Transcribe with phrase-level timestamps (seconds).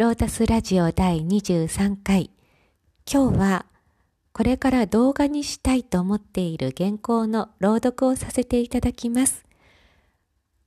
[0.00, 2.30] ロータスラジオ第23回。
[3.06, 3.66] 今日は
[4.32, 9.44] これから動画にしたいと思っている原稿の朗読をさせていただきます。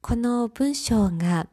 [0.02, 1.48] この文章が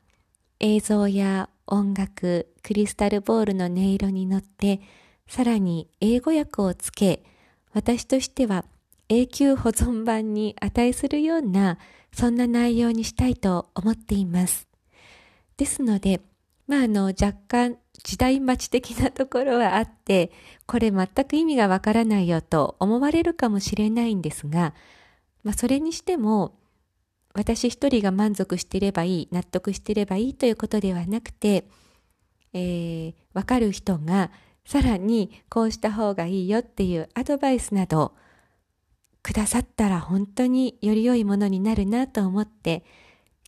[0.58, 4.82] 映像や音楽、クリスタルボールの音色に乗って、
[5.26, 7.22] さらに英語訳をつけ、
[7.72, 8.66] 私としては
[9.08, 11.78] 永久保存版に値するような、
[12.12, 14.68] そんな内容にしたいと思っています。
[15.56, 16.20] ですので、
[16.70, 20.30] まあ、あの、若干時代待ち的なところはあって、
[20.66, 24.72] これ全く意味がわからないよと思われるかもしれないんですが、
[25.42, 26.56] まあ、それにしても、
[27.34, 31.64] 私一人が満足していればいい、納得していればいいということではなくて、
[32.52, 34.30] えー、わかる人が
[34.64, 38.14] さらにこうした方がいいよっていうアドバイスなど
[39.24, 42.84] くださったら本当により良いものになるなと思って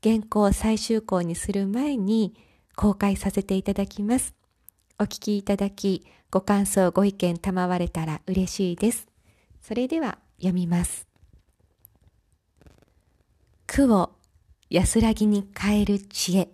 [0.02, 2.34] 原稿を最終稿にする前に
[2.82, 4.34] 公開させていただきます。
[4.98, 9.06] お聞きいただきご感想ご意見賜れたら嬉しいです。
[9.61, 11.06] それでは読みます。
[13.69, 14.10] 苦を
[14.69, 16.48] 安らぎに変える知恵。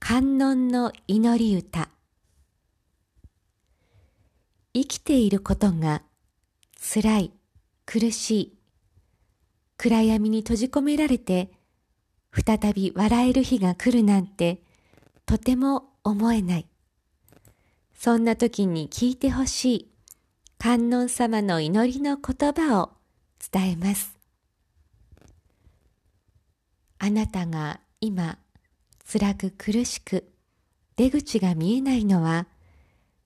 [0.00, 1.90] 観音の祈り歌。
[4.72, 6.02] 生きていることが
[6.92, 7.32] 辛い、
[7.86, 8.58] 苦しい、
[9.76, 11.52] 暗闇に閉じ込められて、
[12.32, 14.63] 再び笑える日が来るなんて、
[15.26, 16.66] とても思えない。
[17.98, 19.90] そんな時に聞いてほしい、
[20.58, 22.92] 観音様の祈りの言葉を
[23.52, 24.14] 伝えます。
[26.98, 28.38] あなたが今
[29.12, 30.32] 辛く苦しく
[30.96, 32.46] 出口が見えないのは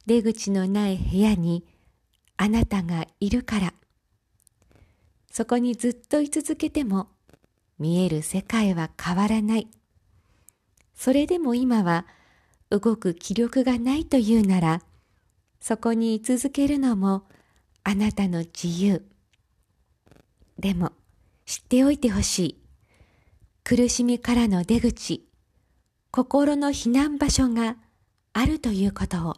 [0.05, 1.65] 出口のない部屋に
[2.37, 3.75] あなたがいるから
[5.31, 7.09] そこにずっと居続けても
[7.79, 9.69] 見える世界は変わらない
[10.99, 12.07] それでも今は
[12.71, 14.83] 動く気力がないというなら
[15.61, 17.23] そこに居続けるのも
[17.85, 19.07] あなたの自由。
[20.59, 20.91] でも
[21.47, 22.63] 知っておいてほしい。
[23.63, 25.25] 苦しみからの出口、
[26.11, 27.77] 心の避難場所が
[28.33, 29.37] あるということを。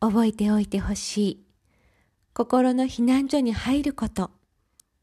[0.00, 1.46] 覚えておいてほしい。
[2.34, 4.30] 心の避難所に入ること、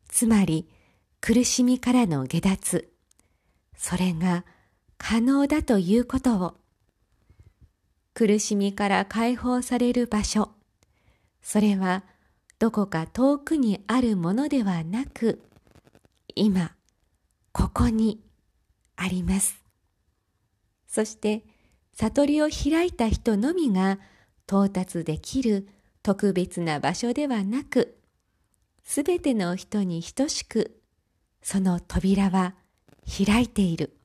[0.08, 0.70] つまり
[1.20, 2.94] 苦しみからの下脱、
[3.76, 4.46] それが
[4.98, 6.56] 可能だということを、
[8.14, 10.52] 苦しみから解放される場所、
[11.42, 12.04] それは
[12.60, 15.42] どこか遠くにあるものではなく、
[16.36, 16.76] 今、
[17.52, 18.22] ここに
[18.96, 19.62] あります。
[20.88, 21.44] そして
[21.94, 24.00] 悟りを開いた人のみが
[24.48, 25.68] 到達できる
[26.04, 27.98] 特別な場所ではなく、
[28.84, 30.82] すべての人に等しく
[31.42, 32.56] その扉は
[33.06, 33.98] 開いている。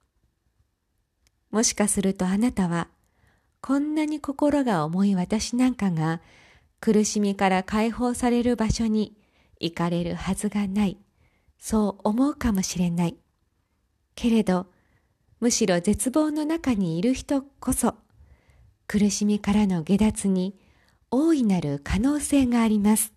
[1.51, 2.89] もしかするとあなたは
[3.61, 6.21] こんなに心が重い私なんかが
[6.81, 9.15] 苦しみから解放される場所に
[9.61, 10.97] 行かれるはずがない。
[11.59, 13.17] そう思うかもしれない。
[14.15, 14.67] けれど、
[15.41, 17.95] むしろ絶望の中にいる人こそ、
[18.87, 20.59] 苦しみからの下脱に
[21.11, 23.13] 大いなる可能性があります。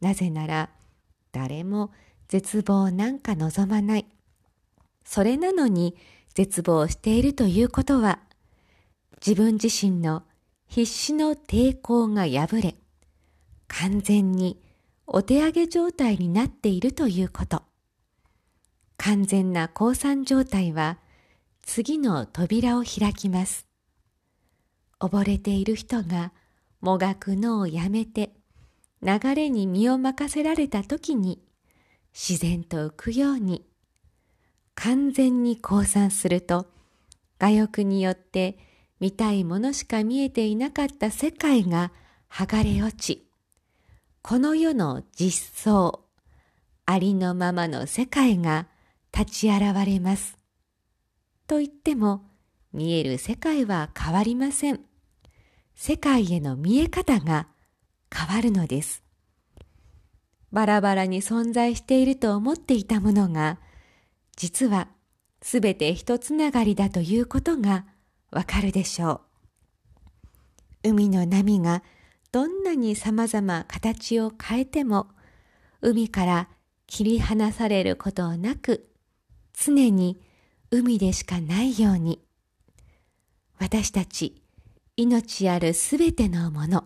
[0.00, 0.70] なぜなら、
[1.30, 1.92] 誰も
[2.26, 4.06] 絶望なんか望まない。
[5.04, 5.94] それなのに
[6.34, 8.20] 絶望しているということは、
[9.24, 10.24] 自分自身の
[10.66, 12.76] 必死の抵抗が破れ、
[13.68, 14.60] 完全に
[15.06, 17.62] お手上げ状態になっているということ。
[18.96, 20.98] 完全な降参状態は
[21.62, 23.66] 次の扉を開きます。
[25.00, 26.32] 溺れている人が
[26.80, 28.32] もがくのをやめて
[29.02, 31.42] 流れに身を任せられた時に
[32.14, 33.64] 自然と浮くように
[34.74, 36.66] 完全に降参すると
[37.40, 38.58] 我欲によって
[39.00, 41.92] 見たいものしか見えていなかった世界が
[42.30, 43.26] 剥がれ落ち
[44.22, 45.98] この世の実相
[46.86, 48.66] ありのままの世界が
[49.16, 50.38] 立ち現れます。
[51.46, 52.24] と言っても
[52.72, 54.80] 見える世界は変わりません。
[55.74, 57.48] 世界への見え方が
[58.14, 59.02] 変わるのです。
[60.50, 63.58] バラバラに存在していると思っていたものが、
[64.36, 64.88] 実は
[65.42, 67.84] すべて一つながりだということが
[68.30, 69.22] わかるでしょ
[70.84, 70.88] う。
[70.90, 71.82] 海の波が
[72.32, 75.08] どんなに様々形を変えても、
[75.80, 76.48] 海から
[76.86, 78.88] 切り離されることなく
[79.52, 80.20] 常に
[80.70, 82.24] 海でしかないように、
[83.58, 84.42] 私たち
[84.96, 86.84] 命あるすべてのもの、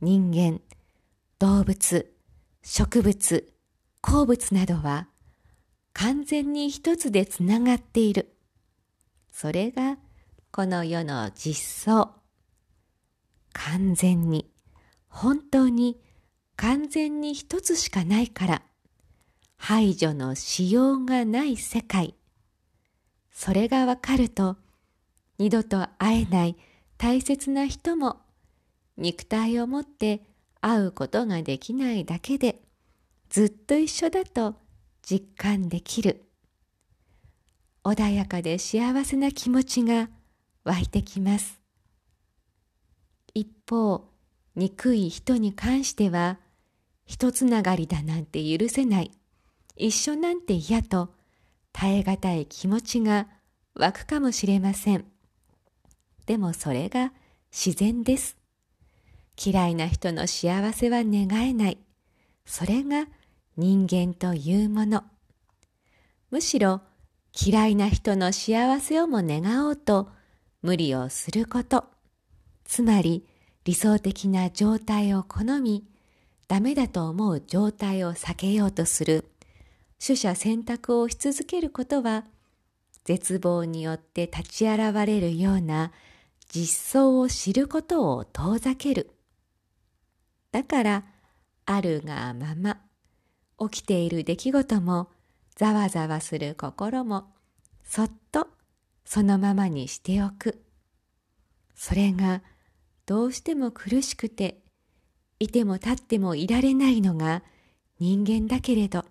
[0.00, 0.60] 人間、
[1.38, 2.12] 動物、
[2.62, 3.52] 植物、
[4.00, 5.08] 鉱物などは
[5.92, 8.34] 完全に一つでつながっている。
[9.30, 9.98] それが
[10.50, 12.12] この世の実相。
[13.52, 14.50] 完全に、
[15.08, 16.00] 本当に
[16.56, 18.62] 完全に一つしかないから、
[19.56, 22.14] 排除のしようがない世界。
[23.30, 24.56] それがわかると、
[25.38, 26.56] 二度と会えない
[26.98, 28.20] 大切な人も
[28.96, 30.22] 肉体を持って
[30.60, 32.62] 会うことができないだけで
[33.28, 34.54] ずっと一緒だと
[35.02, 36.24] 実感できる。
[37.84, 40.08] 穏やかで幸せな気持ちが
[40.64, 41.60] 湧いてきます。
[43.34, 44.08] 一方、
[44.54, 46.38] 憎い人に関しては、
[47.04, 49.10] 一つながりだなんて許せない、
[49.76, 51.12] 一緒なんて嫌と
[51.72, 53.26] 耐え難い気持ちが
[53.74, 55.04] 湧くかもしれません。
[56.26, 57.12] でもそれが
[57.50, 58.36] 自然です。
[59.44, 61.78] 嫌いな人の幸せは願えない。
[62.44, 63.06] それが
[63.56, 65.04] 人間というもの。
[66.30, 66.80] むしろ
[67.38, 70.10] 嫌いな人の幸せをも願おうと
[70.62, 71.84] 無理をすること。
[72.64, 73.26] つまり
[73.64, 75.84] 理想的な状態を好み、
[76.48, 79.30] ダメだと思う状態を避けようとする。
[80.04, 82.24] 取捨選択をし続けることは、
[83.04, 85.92] 絶望によって立ち現れるような
[86.48, 89.10] 実相を知ることを遠ざける。
[90.50, 91.04] だから、
[91.66, 92.80] あるがまま、
[93.68, 95.08] 起きている出来事も、
[95.56, 97.32] ざわざわする心も、
[97.84, 98.48] そっと
[99.04, 100.64] そのままにしておく。
[101.74, 102.42] それが、
[103.06, 104.62] どうしても苦しくて、
[105.38, 107.42] いても立ってもいられないのが
[107.98, 109.04] 人間だけれど、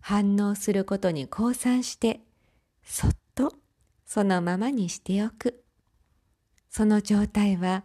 [0.00, 2.20] 反応することに降参して、
[2.84, 3.54] そっと
[4.04, 5.64] そのままにしておく。
[6.68, 7.84] その状態は、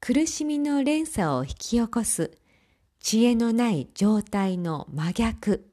[0.00, 2.30] 苦しみの連鎖を引き起こす
[3.00, 5.70] 知恵のない状態の真逆。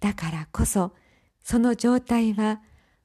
[0.00, 0.92] だからこそ、
[1.42, 2.60] その状態は、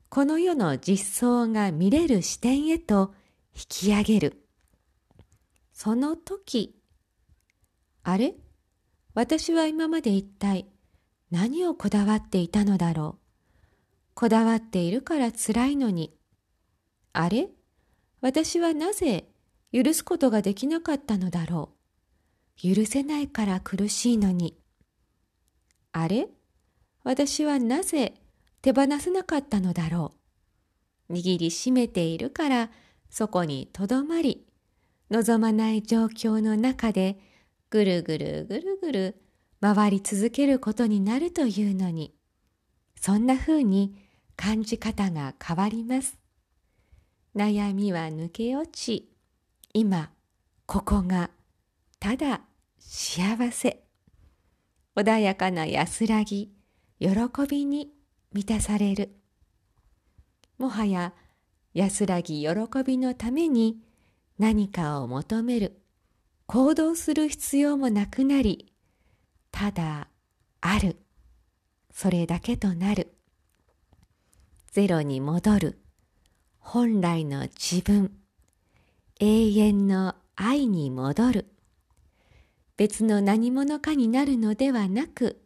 [0.09, 3.13] この世の実相が見れる視点へと
[3.55, 4.45] 引き上げる。
[5.71, 6.75] その時、
[8.03, 8.35] あれ？
[9.13, 10.67] 私は今まで一体
[11.31, 13.19] 何をこだわっていたのだろう？
[14.13, 16.13] こだわっているから辛いのに。
[17.13, 17.49] あれ？
[18.21, 19.29] 私はなぜ
[19.71, 21.78] 許すことができなかったのだろう？
[22.61, 24.57] 許せないから苦しいのに。
[25.93, 26.27] あれ？
[27.03, 28.15] 私はなぜ
[28.61, 30.13] 手放せなかったのだろ
[31.09, 31.13] う。
[31.13, 32.69] 握りしめているから
[33.09, 34.45] そこにとどまり、
[35.09, 37.19] 望まない状況の中で
[37.69, 39.21] ぐるぐるぐるぐる
[39.61, 42.13] 回り続けることになるというのに、
[42.99, 43.95] そんな風に
[44.35, 46.19] 感じ方が変わります。
[47.35, 49.09] 悩みは抜け落ち、
[49.73, 50.11] 今、
[50.65, 51.31] ここが、
[51.99, 52.41] ただ
[52.91, 53.83] 幸せ。
[54.95, 56.51] 穏やかな安らぎ、
[56.99, 57.09] 喜
[57.47, 57.91] びに
[58.33, 59.15] 満たされる。
[60.57, 61.13] もはや
[61.75, 62.49] 安らぎ喜
[62.83, 63.77] びのために
[64.39, 65.83] 何かを求める、
[66.47, 68.73] 行動する必要もなくなり、
[69.51, 70.07] ただ
[70.59, 70.97] ある。
[71.93, 73.13] それだけとなる。
[74.71, 75.79] ゼロに戻る。
[76.57, 78.17] 本来の自分。
[79.19, 81.58] 永遠の愛に戻る。
[82.79, 85.41] 別の何者かになるのではなく、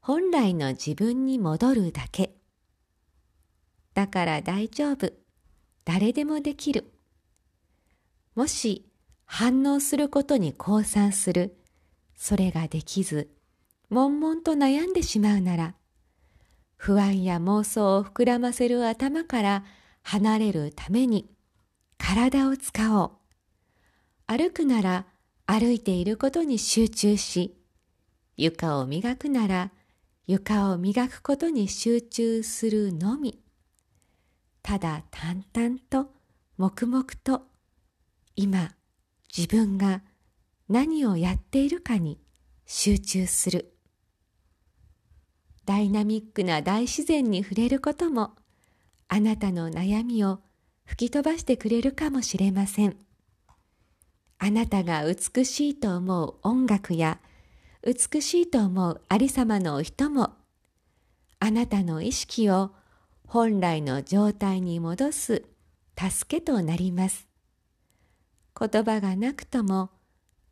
[0.00, 2.34] 本来の自分に戻るだけ。
[3.94, 5.10] だから大丈夫。
[5.86, 6.92] 誰でもできる。
[8.34, 8.86] もし
[9.24, 11.56] 反応することに降参する、
[12.14, 13.30] それができず、
[13.88, 15.74] 悶々と悩んでしまうなら、
[16.76, 19.64] 不安や妄想を膨らませる頭から
[20.02, 21.30] 離れるために、
[21.96, 23.10] 体を使おう。
[24.26, 25.06] 歩くなら
[25.50, 27.56] 歩いていることに集中し、
[28.36, 29.72] 床を磨くなら
[30.26, 33.40] 床を磨くことに集中するのみ。
[34.62, 36.10] ただ淡々と
[36.58, 37.46] 黙々と
[38.36, 38.72] 今
[39.34, 40.02] 自分が
[40.68, 42.20] 何をやっているかに
[42.66, 43.72] 集中する。
[45.64, 48.32] ダイナミックな大自然に触れることも
[49.08, 50.40] あなたの悩みを
[50.84, 53.07] 吹き飛ばしてくれるかもしれません。
[54.38, 57.20] あなたが美しいと思う音楽や
[57.84, 60.32] 美しいと思うありさまの人も
[61.40, 62.70] あなたの意識を
[63.26, 65.44] 本来の状態に戻す
[65.98, 67.28] 助けとなります。
[68.58, 69.90] 言葉がなくとも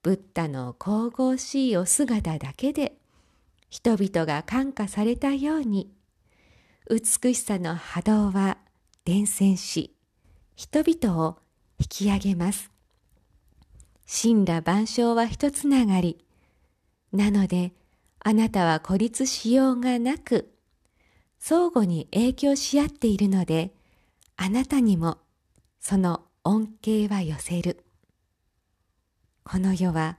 [0.03, 2.97] ブッダの神々しいお姿だけで
[3.69, 5.93] 人々が感化されたように
[6.89, 8.59] 美しさの波動は
[9.05, 9.97] 伝染し
[10.55, 11.39] 人々を
[11.81, 12.76] 引き上げます。
[14.07, 16.25] 神羅万象は一つながり。
[17.13, 17.73] なので、
[18.21, 20.53] あなたは孤立しようがなく、
[21.39, 23.73] 相互に影響し合っているので、
[24.37, 25.19] あなたにも
[25.81, 27.85] その恩恵は寄せる。
[29.45, 30.19] この世は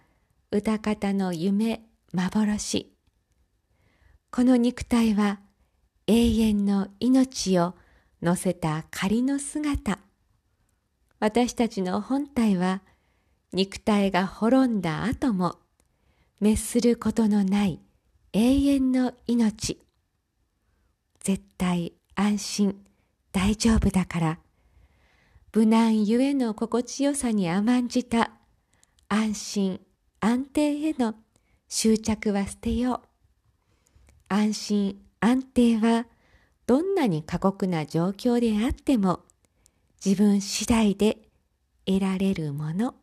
[0.51, 1.82] 歌方の夢、
[2.13, 2.94] 幻。
[4.32, 5.39] この肉体は
[6.08, 7.75] 永遠の命を
[8.22, 10.00] 乗せた仮の姿。
[11.20, 12.82] 私たちの本体は
[13.58, 15.56] 肉体が滅んだ後も
[16.40, 17.82] 滅することのない
[18.32, 19.82] 永遠の命。
[21.22, 22.80] 絶対安心
[23.32, 24.40] 大丈夫だから、
[25.56, 28.30] 無難ゆえの心地よさに甘んじた
[29.10, 29.82] 安心
[30.20, 31.16] 安定への
[31.68, 33.08] 執着は捨てよう。
[34.30, 36.06] 安心安定は
[36.68, 39.22] どんなに過酷な状況であっても
[40.06, 41.18] 自分次第で
[41.88, 42.94] 得られるもの。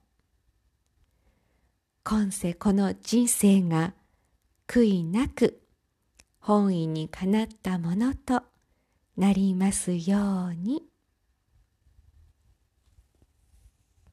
[2.06, 3.94] 今世この人生が
[4.68, 5.62] 悔いなく
[6.38, 8.42] 本意にかなったものと
[9.16, 10.82] なりますように。